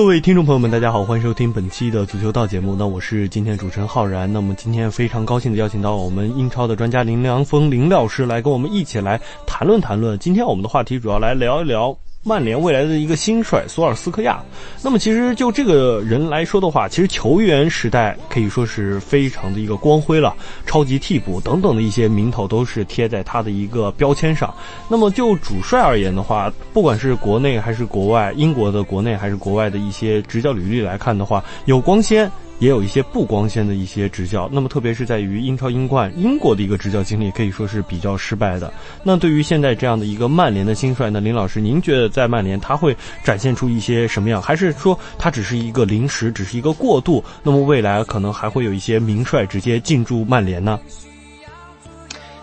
[0.00, 2.74] 各位听众朋友们，大家好，欢迎收听本期的足球道节目。
[2.74, 4.32] 那我是今天主持人浩然。
[4.32, 10.18] 那么今天非常高兴的邀请到我们英超的专家林良锋林老师来跟我们一起来谈论谈论。
[10.18, 14.42] 今天我们的话题主要来聊一聊曼联未来的一个新帅索尔斯克亚。
[14.82, 24.54] 那么其实就这个人来说的话，其实球员时代可以说是非常的一个光辉了，超级替补等等的一些名头都是贴在他的一个标签上。
[24.88, 32.30] 那么就主帅而言的话，不管是国内还是国外，英国的国内还是国外的一些执教履历来看的话，有光鲜。
[32.60, 38.72] 也有一些不光鲜的一些执教，那么特别是在于英超、英冠、英国的一个执教经历，可以说是比较失败的。
[39.02, 42.94] 那对于现在这样的一个曼联的新帅呢，林老师，您觉得在曼联他会
[43.24, 44.40] 展现出一些什么样？
[44.42, 47.24] 还是说他只是一个临时，只是一个过渡？
[47.42, 50.78] 那么未来可能还会有一些名帅直接进驻曼联呢？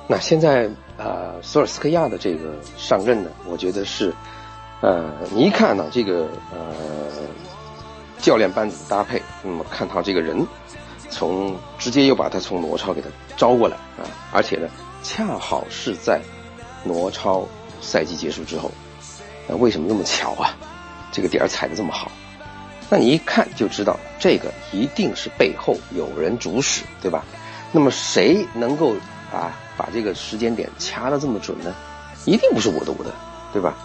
[0.08, 4.12] 那现在呃，索尔斯克亚的这个上任呢，我觉得是
[4.82, 6.58] 呃，你一看呢，这个呃。
[8.20, 10.46] 教练班子的搭配，那么看他这个人，
[11.10, 14.68] 从直接又把他从挪超给他招过来啊，而且呢，
[15.04, 16.22] 恰好是在
[16.84, 17.48] 挪超
[17.82, 18.72] 赛季结束之后，
[19.48, 20.56] 那为什么那么巧啊？
[21.12, 22.12] 这个点儿踩的这么好，
[22.90, 27.24] 那你一看就知道，这个一定是背后有人主使，对吧？
[27.72, 28.94] 那么谁能够
[29.32, 31.74] 啊把这个时间点掐的这么准呢？
[32.26, 33.12] 一定不是我的我的，
[33.54, 33.76] 对吧？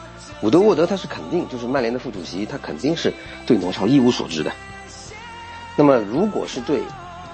[0.42, 3.12] 伍德沃德他是肯定，就是曼联的副主席，他肯定是
[3.46, 4.52] 对挪超一无所知的。
[5.76, 6.80] 那么，如果是对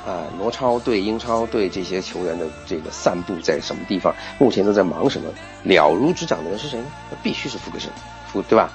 [0.06, 5.30] 啊挪超、对英超、对这些球员的这个散布在什么地方，目前都在忙什么，
[5.64, 6.86] 了如指掌的人是谁呢？
[7.10, 7.90] 那必须是福格森，
[8.30, 8.70] 福对吧？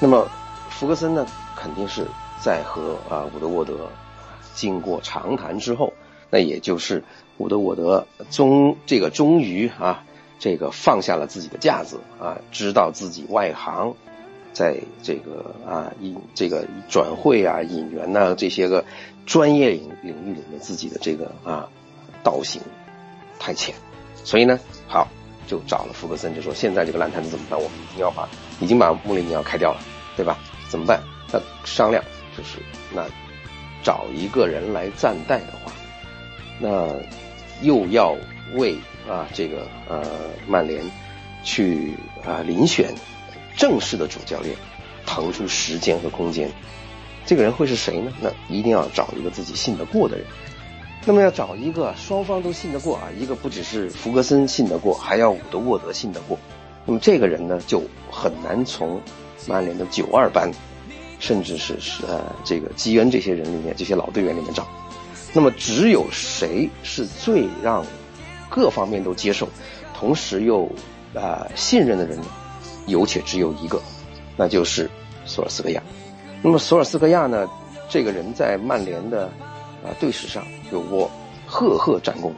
[0.00, 0.28] 那么，
[0.68, 1.24] 福格森呢，
[1.54, 2.04] 肯定是
[2.42, 3.88] 在和啊伍德沃德
[4.54, 5.92] 经过长谈之后，
[6.30, 7.04] 那也就是
[7.38, 10.02] 伍德沃德终这个终于啊。
[10.38, 13.94] 这个放下了自己的架子啊，知道自己外行，
[14.52, 18.84] 在这个啊引这个转会啊引援呐这些个
[19.24, 21.68] 专业领领域里面自己的这个啊
[22.22, 22.60] 道行
[23.38, 23.74] 太浅，
[24.24, 25.08] 所以呢好
[25.46, 27.58] 就找了福格森，就说现在这个烂摊子怎么办？
[27.58, 28.28] 我们一定要把
[28.60, 29.80] 已经把穆里尼奥开掉了，
[30.16, 30.38] 对吧？
[30.68, 31.00] 怎么办？
[31.32, 32.04] 那商量
[32.36, 32.58] 就是
[32.94, 33.06] 那
[33.82, 35.72] 找一个人来暂代的话，
[36.60, 36.94] 那
[37.62, 38.14] 又要
[38.54, 38.76] 为。
[39.08, 40.02] 啊，这个呃，
[40.46, 40.82] 曼联
[41.42, 41.94] 去
[42.24, 42.92] 啊遴选
[43.56, 44.54] 正式的主教练，
[45.06, 46.50] 腾出时间和空间，
[47.24, 48.12] 这个人会是谁呢？
[48.20, 50.26] 那一定要找一个自己信得过的人。
[51.04, 56.36] 那么要找一个双方都信得过啊，一个不只是福格森信得过，还要伍德沃德信得过。
[56.84, 57.80] 那么这个人呢，就
[58.10, 59.00] 很难从
[59.46, 60.50] 曼联的九二班，
[61.20, 64.66] 甚至是是呃这个基恩这些人里面，这些老队员里面找。
[65.32, 67.86] 那么只有谁是最让
[68.48, 69.48] 各方面都接受，
[69.94, 70.68] 同时又
[71.14, 72.18] 啊信任的人，
[72.86, 73.80] 有且只有一个，
[74.36, 74.90] 那就是
[75.24, 75.82] 索尔斯克亚。
[76.42, 77.48] 那么索尔斯克亚呢，
[77.88, 79.26] 这个人在曼联的
[79.82, 81.10] 啊队史上有过
[81.46, 82.32] 赫赫战功，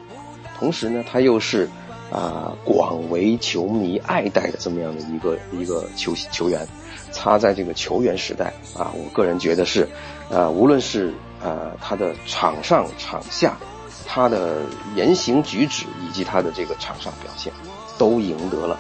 [0.59, 1.69] 同时呢，他又是
[2.11, 6.67] 啊广为球迷爱戴的这么样的一个一个球球员。
[7.15, 9.89] 他在这个球员时代啊，我个人觉得是
[10.31, 13.57] 啊，无论是啊他的场上场下。
[14.11, 14.63] 他的
[14.97, 17.53] 言行举止以及他的这个场上表现，
[17.99, 18.75] 都赢得了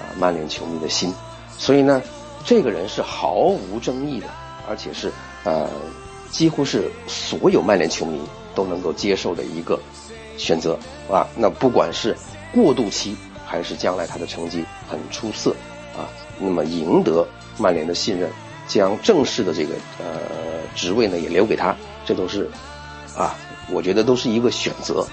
[0.00, 1.12] 啊曼联球迷的心，
[1.58, 2.00] 所以呢，
[2.46, 4.26] 这个人是毫无争议的，
[4.66, 5.12] 而且是
[5.44, 5.68] 呃
[6.30, 8.22] 几乎是所有曼联球迷
[8.54, 9.78] 都能够接受的一个
[10.38, 10.78] 选择
[11.10, 11.28] 啊。
[11.36, 12.16] 那不管是
[12.50, 13.14] 过渡期
[13.44, 15.54] 还是将来他的成绩很出色
[15.94, 16.08] 啊，
[16.40, 18.30] 那么赢得曼联的信任，
[18.66, 20.22] 将正式的这个呃
[20.74, 21.76] 职位呢也留给他，
[22.06, 22.48] 这都是
[23.14, 23.36] 啊。
[23.68, 25.06] 我觉得都是一个选择。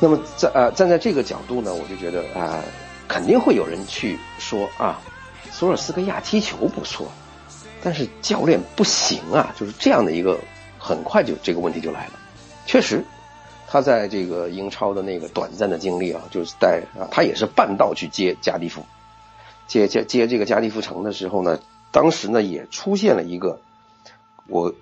[0.00, 2.62] 那么，在呃站在这个角度呢，我就觉得啊，
[3.06, 5.00] 肯定会有人去说啊，
[5.52, 7.06] 索尔斯克亚踢球不错，
[7.82, 10.38] 但是教练不行啊，就是这样的一个，
[10.78, 12.12] 很快就这个问题就来了。
[12.66, 13.04] 确实，
[13.68, 18.84] 他在这个英超的那个短暂的经历啊，就是带啊，他也是半道去接加迪夫，
[19.68, 21.58] 接接接这个加迪夫城的时候呢，
[21.92, 23.60] 当时呢也出现了一个
[24.48, 24.74] 我。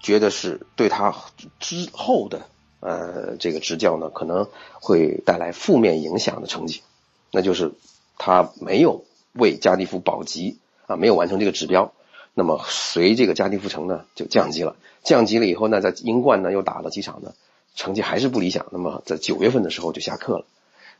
[0.00, 1.14] 觉得是对他
[1.58, 2.42] 之后的
[2.80, 4.48] 呃这个执教呢，可能
[4.80, 6.82] 会带来负面影响的成绩，
[7.30, 7.72] 那就是
[8.18, 11.92] 他没有为加利夫保级啊，没有完成这个指标，
[12.34, 17.34] 那么随这个加迪夫城呢就降级了，降级了以后呢，在英冠呢又打了几场呢，
[17.74, 18.66] 成绩还是不理想。
[18.72, 20.46] 那么在九月份的时候就下课了。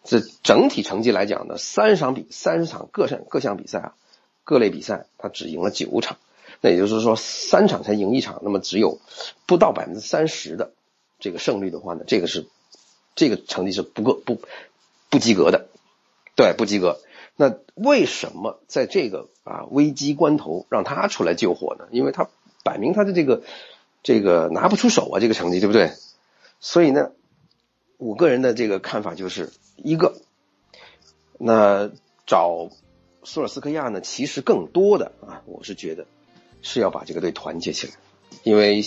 [0.03, 3.95] 这整体成绩来讲呢，三十场比三十场各项各项比赛啊，
[4.45, 6.17] 各类比赛他只赢了九场，
[6.61, 8.99] 那也就是说三场才赢一场，那么只有
[9.47, 10.73] 不到百分之三十的
[11.19, 12.47] 这个胜率的话呢，这个是
[13.15, 14.41] 这个成绩是不够不
[15.09, 15.69] 不及格的，
[16.37, 17.01] 对，不及格。
[17.37, 21.87] 那为什么在这个啊危机关头让他出来救火呢？
[21.91, 22.29] 因为他
[22.65, 23.43] 摆明他的这个
[24.03, 25.93] 这个拿不出手啊，这个成绩对不对？
[26.61, 27.13] 所以呢，
[27.97, 29.51] 我个人的这个看法就是。
[29.83, 30.21] 一个，
[31.39, 31.91] 那
[32.27, 32.69] 找
[33.23, 34.03] 索尔斯克亚呢？
[34.03, 36.07] 其实更多的啊，我是觉得
[36.63, 37.93] 是要把这个队团结起来，
[38.43, 38.83] 因为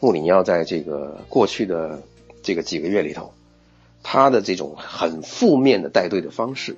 [0.00, 2.02] 穆里尼奥在这个过去的
[2.42, 3.32] 这个几个月里头，
[4.02, 6.76] 他的这种很负面的带队的方式，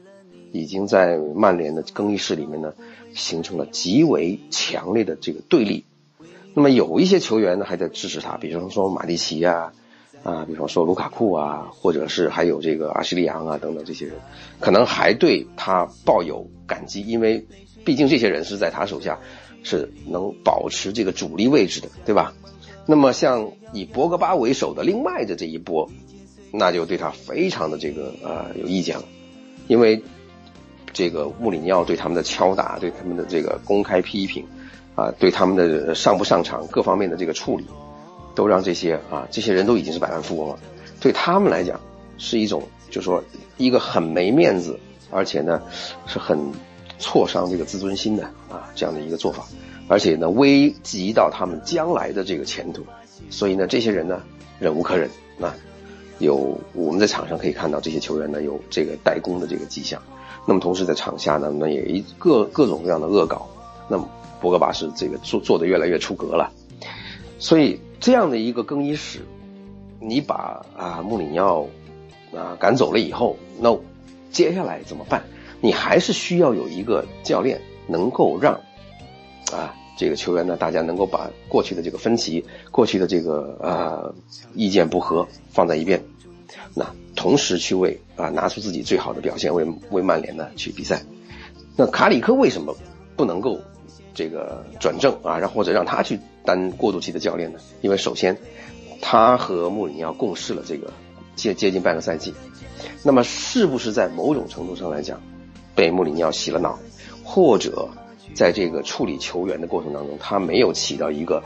[0.52, 2.74] 已经在曼联的更衣室里面呢，
[3.14, 5.84] 形成了极为强烈的这个对立。
[6.54, 9.72] 那么有一些球员呢，还在支持他，比方说马蒂奇呀。
[10.22, 14.14] 啊，比方说卢卡库啊，或者是还有这个阿什利杨啊等等这些人，
[14.60, 17.44] 可能还对他抱有感激，因为
[17.84, 19.18] 毕竟这些人是在他手下
[19.62, 22.32] 是能保持这个主力位置的，对吧？
[22.86, 25.88] 那么像以博格巴为首的另外的这一波，
[26.52, 29.04] 那就对他非常的这个呃有意见了，
[29.68, 30.02] 因为
[30.92, 34.44] 这个穆里尼奥对他们的敲打，对他们的这个公开批评，
[34.94, 37.64] 啊，对他们的上不上场各方面的这个处理。
[38.34, 40.58] 都让这些啊，这些人都已经是百万富翁了，
[41.02, 41.78] 对他们来讲
[42.16, 43.22] 是一种，就说
[43.58, 44.80] 一个很没面子，
[45.10, 45.60] 而且呢
[46.06, 46.38] 是很
[47.02, 49.44] 挫伤这个自尊心的啊这样的一个做法，
[49.88, 52.82] 而且呢危及到他们将来的这个前途，
[53.28, 54.22] 所以呢这些人呢
[54.58, 55.54] 忍无可忍啊，
[56.18, 60.00] 有我们在场上可以看到这些球员呢有这个代工的这个迹象，
[60.46, 63.46] 那么同时在场下呢那也一各各种各样的恶搞，
[63.88, 64.08] 那么
[64.40, 66.50] 博格巴是这个做做的越来越出格了，
[67.38, 67.78] 所以。
[68.02, 69.20] 这样的一个更衣室，
[70.00, 71.68] 你把啊穆里尼奥
[72.34, 73.78] 啊赶走了以后，那
[74.32, 75.22] 接下来怎么办？
[75.62, 78.60] 你还是需要有一个教练能够让
[79.50, 84.12] 啊这个球员呢，大家能够把过去的这个分歧、过去的这个啊
[84.54, 86.02] 意见不合放在一边，
[86.74, 86.84] 那
[87.16, 91.02] 同时去为啊拿出自己最好的表现，为为曼联呢去比赛。
[91.76, 92.76] 那卡里克为什么
[93.16, 93.58] 不能够？
[94.14, 97.58] 这个转正啊，让或者让他去当过渡期的教练呢？
[97.80, 98.36] 因为首先，
[99.00, 100.92] 他和穆里尼奥共事了这个
[101.34, 102.34] 接接近半个赛季，
[103.02, 105.18] 那么是不是在某种程度上来讲，
[105.82, 106.78] 被穆里尼奥洗了脑，
[107.24, 107.88] 或者
[108.34, 111.42] 在这个处理球员的过程当中，他没有起到一个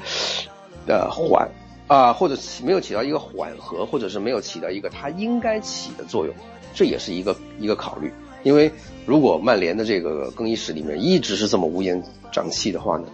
[0.87, 1.49] 呃缓
[1.87, 6.35] 啊，或者没有起到一个缓和，或者是没有起到一个他应该起的作用，
[6.75, 8.13] 这也是一个一个考虑。
[8.43, 8.71] 因为
[9.07, 13.07] 如果曼联的这个更衣室里面一直是这么乌烟瘴气的话呢，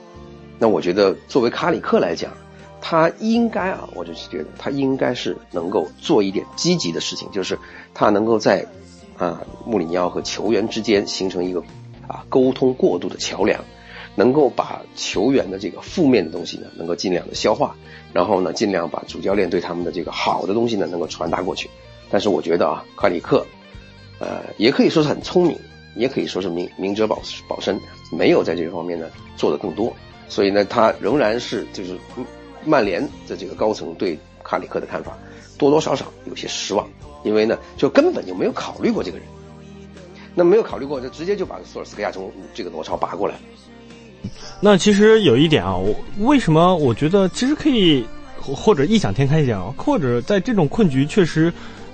[0.58, 2.32] 那我觉得作为卡里克来讲，
[2.80, 7.56] 他应该啊，我就是觉得他应该是能够做一点积极的事情，就是
[7.94, 8.66] 他能够在
[9.22, 11.60] 啊穆里尼奥和球员之间形成一个
[12.08, 13.64] 啊沟通过渡的桥梁，
[14.16, 17.76] 能够把球员的这个负面的东西呢，能够尽量的消化，
[18.12, 21.70] 然后呢，尽量把主教练对他们的这个好的东西呢，能够传达过去。
[22.10, 23.46] 但是我觉得啊，卡里克。
[24.18, 25.58] 呃，也可以说是很聪明，
[25.96, 27.76] 也可以说是明明哲保保身，
[28.12, 29.92] 没有在这个方面呢做的更多，
[30.28, 31.98] 所以呢，他仍然是就是
[32.64, 35.16] 曼联的这个高层对卡里克的看法
[35.58, 36.88] 多多少少有些失望，
[37.24, 39.26] 因为呢，就根本就没有考虑过这个人，
[40.34, 43.34] 那没有考虑过，就直接就把索尔斯克亚从这个挪超拔过来。
[44.60, 48.04] 那其实有一点啊，我为什么我觉得其实可以
[48.40, 51.52] 或者异想天开一点啊，或者在这种困局确实。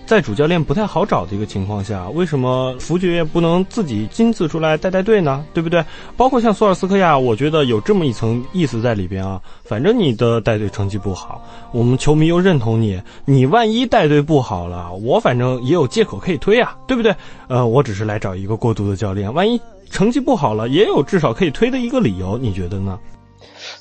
[0.09, 5.45] 在主教练不太好找的一个情况下，为什么福爵不能自己亲自出来带带队呢？
[5.53, 5.85] 对不对？
[6.17, 9.38] 包括像索尔斯克亚，我觉得有这么一层意思在里边啊。
[9.65, 17.15] 反正你的带队成绩不好，我们球迷又认同你，你万一带队不好了，我反正也有借口可以推啊，对不对？
[17.47, 19.61] 呃，我只是来找一个过渡的教练，万一
[19.91, 22.99] 成绩不好了，也有至少可以推的一个理由，你觉得呢？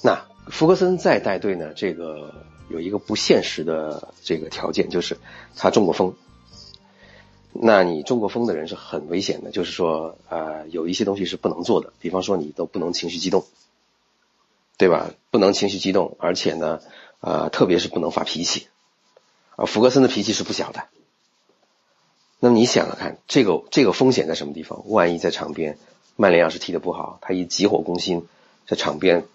[0.04, 0.20] 那
[0.50, 1.68] 福格森再带队呢？
[1.74, 2.30] 这个。
[2.70, 5.18] 有一个不现实的这个条件，就是
[5.56, 6.16] 他中过风。
[7.52, 13.46] 那你中过风的人是很危险的，就是说，呃，有一些东西是不能做的，比方说你都不能情绪激动，
[14.78, 15.12] 对吧？
[15.32, 16.82] 不能情绪激动，而且呢，
[17.20, 18.68] 呃，特别是不能发脾气。
[19.56, 20.84] 啊，福格森的脾气是不小的。
[22.40, 24.88] 那么你想想看，这个这个风险在什么地方？
[24.88, 25.80] 万一在场边，
[26.16, 28.28] 曼联要是踢得不好，他一急火攻心，
[28.68, 29.26] 在场边。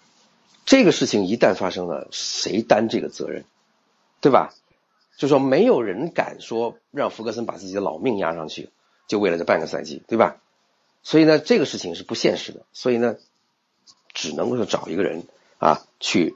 [0.65, 3.45] 这个事情一旦发生了，谁担这个责任，
[4.21, 4.53] 对吧？
[5.17, 8.69] 就说没有人敢说让福格森把自己的老命押上去，
[9.07, 10.37] 就为了这半个赛季，对吧？
[11.03, 12.61] 所以呢，这个事情是不现实的。
[12.73, 13.17] 所以呢，
[14.13, 15.23] 只能够是找一个人
[15.59, 16.33] 啊去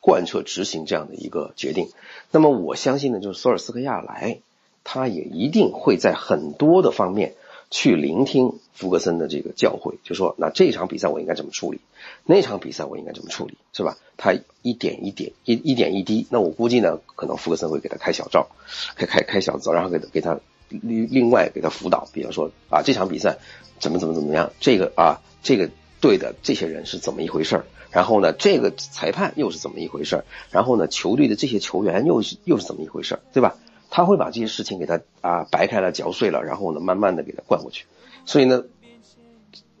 [0.00, 1.90] 贯彻执行这样的一个决定。
[2.30, 4.40] 那么我相信呢，就是索尔斯克亚来，
[4.84, 7.34] 他也一定会在很多的方面
[7.74, 11.80] 去聆听福格森的这个教诲，就说那这场比赛我应该怎么处理，
[12.24, 13.96] 那场比赛我应该怎么处理，是吧？
[14.16, 18.46] 他一点一点一一点一滴，那我估计呢，可能福格森会给他开小灶，
[18.94, 20.38] 开开开小灶，然后给他给他
[20.68, 23.38] 另另外给他辅导，比方说啊这场比赛
[23.80, 25.68] 怎么怎么怎么样，这个啊这个
[26.00, 27.64] 队的这些人是怎么一回事儿。
[27.90, 33.56] 然后呢，这个裁判又是怎么一回事儿然后呢，球队的这些球员又是又是怎么一回事儿对吧？
[33.96, 37.86] 他会把这些事情给他啊掰开了嚼碎了，然后呢，慢慢的给他灌过去。
[38.26, 38.64] 所以呢，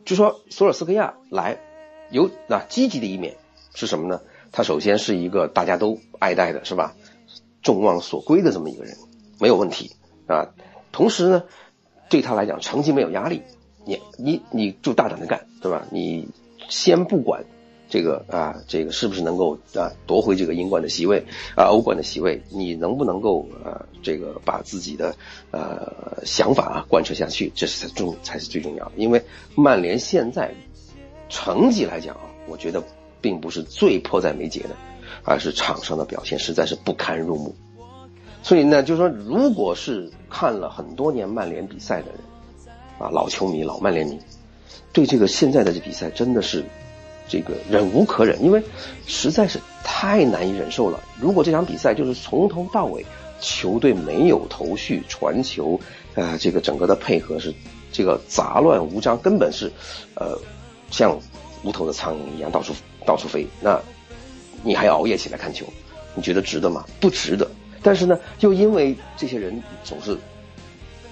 [0.04, 1.58] 就说索尔斯克亚来，
[2.10, 3.34] 有那积极的一面
[3.74, 4.20] 是什么呢？
[4.52, 6.94] 他首先是一个大家都爱戴的，是吧？
[7.60, 8.96] 众望所归的这么一个人，
[9.40, 9.96] 没有问题
[10.28, 10.54] 啊。
[10.92, 11.42] 同时呢，
[12.08, 13.42] 对他来讲，成绩没有压力，
[13.84, 15.88] 你你你就大胆的干，对吧？
[15.90, 16.28] 你
[16.68, 17.44] 先不管。
[17.94, 21.24] 这个啊，这个是不是能够啊夺回这个英冠的席位
[21.54, 22.42] 啊欧冠的席位？
[22.50, 25.14] 你能不能够啊这个把自己的
[25.52, 27.52] 呃想法啊贯彻下去？
[27.54, 28.92] 这是才重才是最重要的。
[28.96, 29.22] 因为
[29.54, 30.52] 曼联现在
[31.28, 32.82] 成绩来讲啊，我觉得
[33.20, 34.70] 并不是最迫在眉睫的，
[35.22, 37.54] 而是场上的表现实在是不堪入目。
[38.42, 42.18] 所以呢，就说，如果是看了很多年曼联比赛的人
[42.98, 44.18] 啊，老球迷、老曼联迷，
[44.92, 46.64] 对这个现在的这比赛真的是。
[47.28, 48.62] 这个忍无可忍，因为
[49.06, 51.02] 实在是太难以忍受了。
[51.18, 53.04] 如果这场比赛就是从头到尾
[53.40, 55.80] 球队没有头绪、传球，
[56.14, 57.52] 啊，这个整个的配合是
[57.90, 59.72] 这个杂乱无章，根本是
[60.14, 60.38] 呃
[60.90, 61.18] 像
[61.62, 62.74] 无头的苍蝇一样到处
[63.06, 63.80] 到处飞，那
[64.62, 65.66] 你还要熬夜起来看球，
[66.14, 66.84] 你觉得值得吗？
[67.00, 67.50] 不值得。
[67.82, 70.16] 但是呢，又因为这些人总是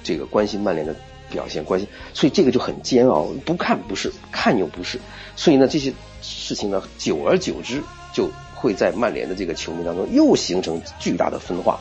[0.03, 0.95] 这个关心曼联的。
[1.33, 3.27] 表现关系，所以这个就很煎熬。
[3.47, 5.01] 不看不是，看又不是，
[5.35, 11.81] 所以呢，这些事情呢，久而久之就会在曼联的这个球迷当中又形成巨大的分化。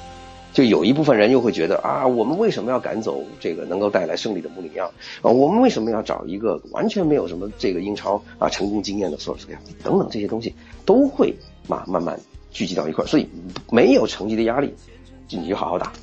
[0.54, 4.88] 就有一部分人又会觉得啊，我们为什么要赶走这个能够带来胜利的穆里尼奥
[5.22, 5.32] 啊？
[5.32, 9.60] 我们为什么要找一个完全没有什么这个英超啊成功经验的索尔斯克亚？
[9.82, 10.54] 等等这些东西
[10.86, 11.34] 都会
[11.70, 12.20] 嘛慢慢
[12.52, 13.30] 聚集到一块所以
[13.72, 14.74] 没有成绩的压力，
[15.30, 15.94] 你就好好打。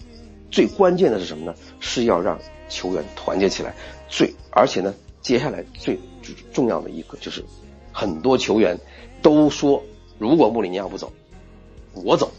[0.51, 1.55] 最关键的是什么呢？
[1.79, 2.39] 是要让。
[2.69, 3.75] 球员团结起来，
[4.09, 5.99] 最而且呢，接下来最
[6.53, 7.45] 重要的一个就是，
[7.93, 8.79] 很多球员
[9.23, 9.83] 都说，
[10.19, 11.13] 如果穆里尼奥不走，
[11.95, 12.31] 我走，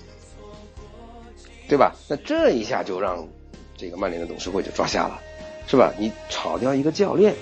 [1.67, 1.95] 对吧？
[2.07, 3.27] 那这一下就让
[3.75, 5.19] 这个曼联的董事会就抓瞎了，
[5.67, 5.93] 是吧？
[5.97, 7.33] 你炒掉一个教练，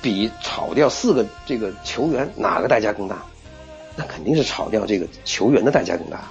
[0.00, 3.24] 比炒掉四个这个球员哪个代价更大？
[3.96, 6.30] 那肯定是炒掉这个球员的代价更大，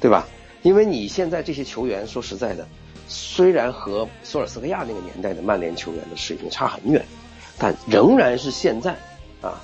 [0.00, 0.26] 对吧？
[0.62, 2.66] 因为你现在这些球员，说实在的。
[3.06, 7.04] 虽然和索尔斯克亚那个年代的曼联球员的水平差很远，
[7.58, 8.96] 但仍然是现在
[9.40, 9.60] 啊，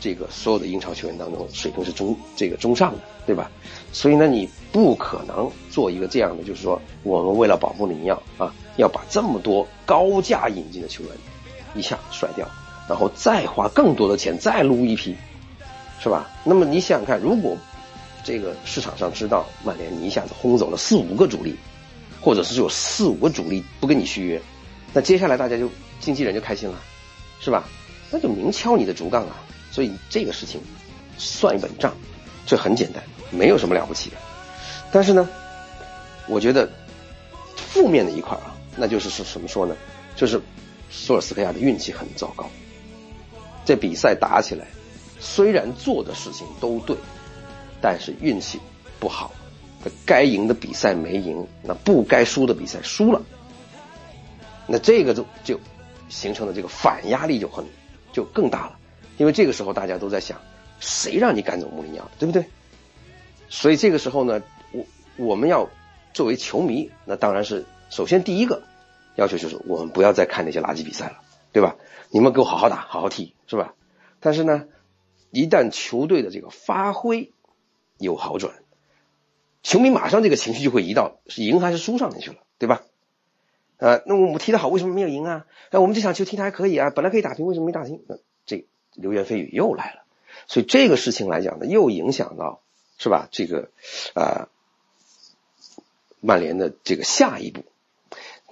[0.00, 3.50] 这个所有的英超球员当中水平是中这个中上的，对吧？
[3.92, 11.12] 所以呢，你不可能做一个这样的，就是说我们为了保穆里尼奥啊，要把这么多高价引进的球员
[11.74, 12.46] 一下甩掉，
[12.88, 15.16] 然后再花更多的钱再撸一批，
[16.00, 16.28] 是吧？
[16.44, 17.56] 那么你想想看，如果
[18.24, 21.56] 这个市场上知道曼联你一下子轰走了四五个主力。
[22.26, 24.42] 或者是有四五个主力不跟你续约，
[24.92, 26.74] 那接下来大家就经纪人就开心了，
[27.38, 27.68] 是吧？
[28.10, 29.36] 那就明敲你的竹杠啊！
[29.70, 30.60] 所以这个事情
[31.16, 31.94] 算一本账，
[32.44, 34.16] 这很简单，没有什么了不起的。
[34.90, 35.28] 但是呢，
[36.26, 36.68] 我觉得
[37.54, 39.76] 负面的一块啊，那就是是什么说呢？
[40.16, 40.40] 就是
[40.90, 42.50] 索尔斯克亚的运气很糟糕。
[43.64, 44.66] 这比赛打起来，
[45.20, 46.96] 虽然做的事情都对，
[47.80, 48.58] 但是运气
[48.98, 49.32] 不好。
[50.04, 53.22] 该赢的比赛没赢，那不该输的比赛输了，
[54.66, 55.60] 那这个就就
[56.08, 57.64] 形成了这个反压力就很
[58.12, 58.78] 就更大了，
[59.16, 60.40] 因为这个时候大家都在想，
[60.80, 62.46] 谁让你赶走穆里尼奥，对不对？
[63.48, 64.42] 所以这个时候呢，
[64.72, 64.84] 我
[65.16, 65.68] 我们要
[66.12, 68.62] 作为球迷，那当然是首先第一个
[69.14, 71.20] 要求就是我们不要再看那些垃圾比赛了，
[71.52, 71.76] 对吧？
[72.10, 73.74] 你们给我好好打，好好踢，是吧？
[74.18, 74.64] 但是呢，
[75.30, 77.32] 一旦球队的这个发挥
[77.98, 78.54] 有好转。
[79.66, 82.84] 球迷马上这个情绪就会移到是赢还是输上面去了，对吧？
[83.78, 85.44] 啊，那我们踢得好，为什么没有赢啊？
[85.70, 88.00] 哎，我们这场球踢得还可以啊，本来可以打平，为什么没打平？
[88.06, 90.04] 那这流言蜚语又来了。
[90.46, 92.62] 所以这个事情来讲呢，又影响到
[92.96, 93.26] 是吧？
[93.32, 93.70] 这个
[94.14, 94.48] 啊，
[96.20, 97.64] 曼联的这个下一步，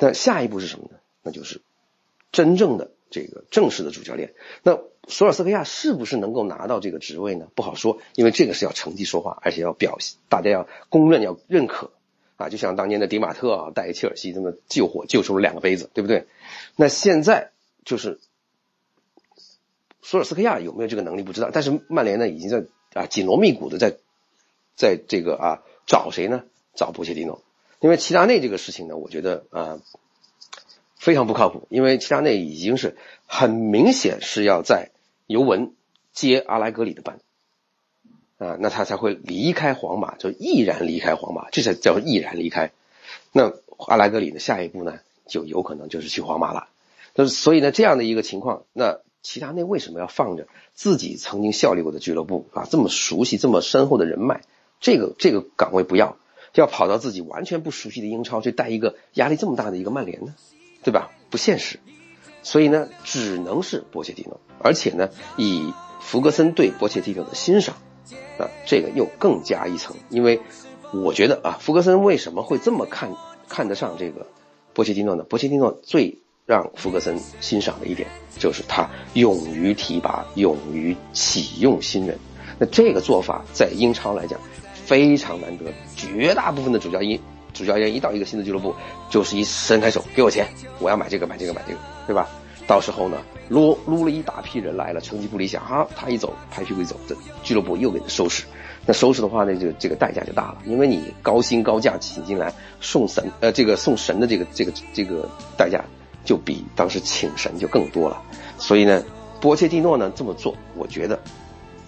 [0.01, 0.99] 那下一步是什么呢？
[1.23, 1.63] 那就是
[2.33, 4.35] 真正的这个正式的主教练。
[4.65, 7.47] 那索尔斯克亚是不是能够拿到这个职位呢？
[7.55, 11.93] 不好说，因为这个是要成绩说话，而且要表现，大家要公认、要认可
[12.37, 12.49] 啊。
[12.49, 16.27] 就像当年的迪马特啊，带切尔西这么救火，救出了两个杯子，对不对？
[16.75, 17.53] 那现在
[17.85, 18.19] 就是
[20.03, 22.65] 索尔斯克亚有没有这个能力不知道，但是曼联呢已经在
[23.01, 23.97] 啊紧锣密鼓的在
[24.75, 26.45] 在这个啊找谁呢？
[26.75, 27.41] 找波切蒂诺，
[27.79, 29.79] 因为齐达内这个事情呢，我觉得啊
[31.05, 32.97] 非常不靠谱，因为齐达内已经是
[33.27, 34.89] 很明显是要在
[35.27, 35.75] 尤文
[36.15, 37.19] 接阿莱格里的班
[38.39, 42.73] 啊，那他才会离开皇马，就毅然离开皇马，这才叫毅然离开。
[43.33, 43.53] 那
[43.87, 46.69] 阿莱格里的下一步呢，就有可能就是去皇马了。
[47.15, 54.41] 那所以呢，这样的一个情况，那齐达内为什么要放着自己曾经效力过的俱乐部啊，这么熟悉、这么深厚的人脉，
[54.81, 56.17] 这个这个岗位不要？
[56.55, 60.35] 要跑到自己完全不熟悉的英超去带一个压力这么大的一个曼联呢，
[60.85, 61.11] 对吧？
[61.31, 61.81] 不现实，
[62.45, 67.75] 所以呢，只能是波切蒂诺，而且呢，以弗格森对波切蒂诺的欣赏，
[68.39, 69.97] 啊，这个又更加一层。
[70.11, 70.41] 因为
[70.93, 73.11] 我觉得啊，弗格森为什么会这么看
[73.49, 74.29] 看得上这个
[74.75, 75.25] 波切蒂诺呢？
[75.25, 82.19] 波切蒂诺最让弗格森欣赏的一点就是他勇于提拔、勇于启用新人。
[82.59, 84.39] 那这个做法在英超来讲。
[84.87, 87.19] 非常难得，绝大部分的主教练
[87.55, 88.75] 主教练一到一个新的俱乐部，
[89.09, 90.47] 就是一伸开手给我钱，
[90.81, 92.29] 我要买这个买这个买这个，对吧？
[92.67, 93.19] 到时候呢，
[93.49, 98.45] 撸撸了一大批人来了，成绩不理想，哈，他一走，拍屁股一走，这俱乐部又给他收拾。
[98.85, 105.83] 那收拾的话呢，就这个代价就大了，因为你高薪高价请进来送神，呃，这个送神的这个这个这个代价
[106.25, 108.21] 就比当时请神就更多了。
[108.59, 109.03] 所以呢，
[109.41, 111.15] 波切蒂诺呢这么做，我觉得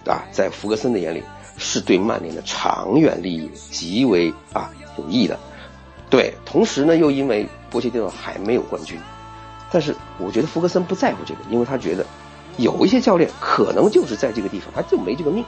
[0.06, 1.22] 啊，在福格森的眼里。
[1.58, 5.38] 是对曼联的长远利益极为啊有益的，
[6.08, 8.98] 对，同时呢又因为波切蒂诺还没有冠军，
[9.70, 12.04] 但是我觉得福格森不在乎这个，因为他觉得
[12.56, 15.44] 有一些教练可能就是在这个地方他就没这个命，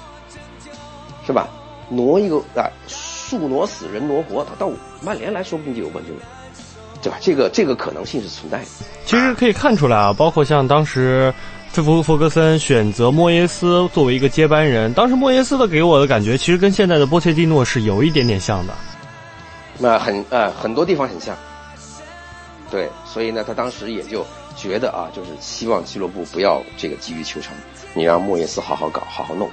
[1.26, 1.48] 是吧？
[1.88, 4.70] 挪一个啊树挪死人挪活，他到
[5.02, 6.22] 曼联来说不定就有冠军了，
[7.02, 7.18] 对吧？
[7.20, 8.64] 这个这个可能性是存在的。
[9.06, 11.32] 其实可以看出来啊，包括像当时。
[11.70, 18.72] 这福弗格森选择莫耶斯作为一个接班人，当时莫耶斯的给我的感觉，其实跟现在的波切蒂诺是有一点点像的。
[19.78, 21.36] 那很呃很多地方很像。
[22.70, 27.54] 对，所以呢，他当时也就觉得啊，就是希望俱乐部不要这个急于求成，
[27.94, 29.48] 你让莫耶斯好好搞，好好弄。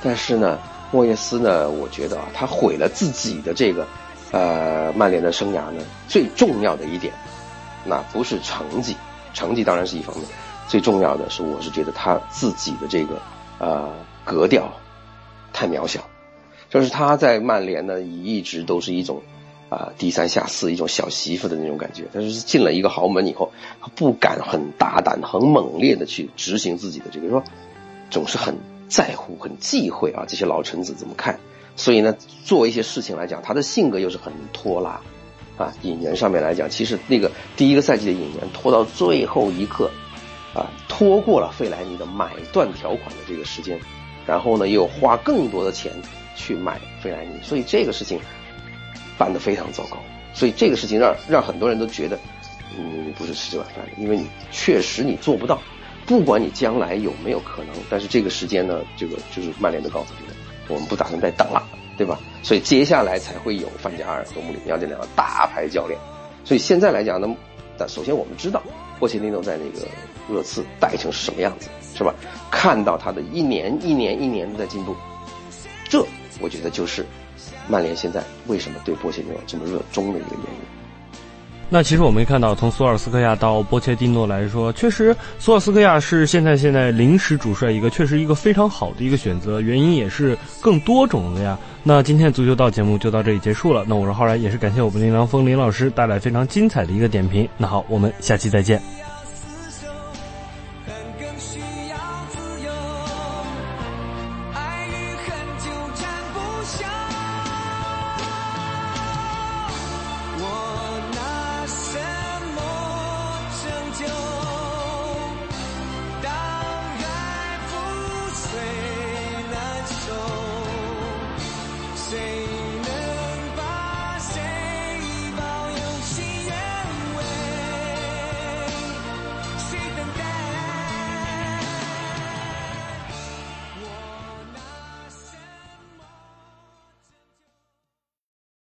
[0.00, 0.58] 但是呢，
[0.92, 3.84] 莫耶斯呢，我觉得啊，他毁了自己的这个
[4.30, 5.82] 呃曼联的生涯呢。
[6.06, 7.12] 最重要的一点，
[7.84, 8.96] 那不是成绩，
[9.34, 10.24] 成绩当然是一方面。
[10.68, 13.20] 最重要的是，我是觉得他自己的这个
[13.58, 13.90] 呃
[14.24, 14.72] 格调
[15.52, 16.00] 太渺小，
[16.70, 19.20] 就是他在曼联呢一直都是一种
[19.72, 22.04] 啊低三下四、一种小媳妇的那种感觉。
[22.12, 27.44] 但是进了一个豪门以后，他不敢很大胆、很猛烈的去执行自己的这个，说
[28.10, 28.58] 总是很
[28.88, 31.40] 在乎、很忌讳啊这些老臣子怎么看。
[31.76, 35.00] 所以呢，做一些事情来讲，他的性格又是很拖拉
[35.56, 35.72] 啊。
[35.82, 39.90] 引援上面来讲，其实那个第一个赛季的引援拖到最后一刻。
[40.54, 43.80] 啊，拖过了费莱尼的买断条款的这个时间，
[44.26, 45.90] 然后呢，又花更多的钱
[46.36, 48.20] 去买费莱尼，所以这个事情
[49.18, 49.98] 办得非常糟糕。
[50.34, 52.18] 所以这个事情让让很多人都觉得，
[52.76, 55.60] 你不是吃这碗饭的，因为你确实你做不到。
[56.04, 60.34] 不管你将来有没有可能，但是这个时间呢，这个就是曼联的告诉你的，
[60.68, 61.62] 我们不打算再等了，
[61.96, 62.18] 对吧？
[62.42, 65.98] 所以接下来才会有范加尔和穆里尼奥这两个大牌教练。
[66.44, 67.28] 所以现在来讲呢，
[67.78, 68.62] 但首先我们知道。
[68.98, 69.84] 波切蒂诺在那个
[70.32, 72.14] 热刺带成什么样子，是吧？
[72.52, 74.94] 看到他的一年一年一年的在进步，
[75.88, 76.06] 这
[76.40, 77.04] 我觉得就是
[77.68, 80.60] 曼联现在为什么对波切蒂诺这么热衷的一个原因。
[81.74, 91.58] 那其实我们看到，从索尔斯克亚到波切蒂诺来说，确实索尔斯克亚是现在现在临时主帅一个确实一个非常好的一个选择，原因也是更多种的呀。
[91.82, 93.86] 那今天足球道节目就到这里结束了。
[93.88, 97.48] 那我是浩然，也是感谢我们林良锋林老师带来非常精彩的一个点评。
[97.56, 99.01] 那好，我们下期再见。